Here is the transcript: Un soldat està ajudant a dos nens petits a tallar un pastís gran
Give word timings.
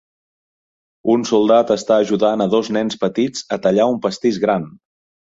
Un 1.15 1.25
soldat 1.31 1.73
està 1.75 1.97
ajudant 2.05 2.43
a 2.45 2.47
dos 2.53 2.71
nens 2.79 2.97
petits 3.05 3.45
a 3.57 3.61
tallar 3.67 3.87
un 3.93 4.01
pastís 4.07 4.41
gran 4.49 4.67